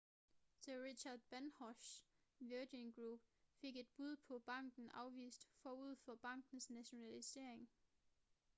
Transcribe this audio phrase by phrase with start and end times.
[0.57, 2.01] sir richard bransons
[2.39, 3.19] virgin group
[3.59, 7.69] fik et bud på banken afvist forud for bankens nationalisering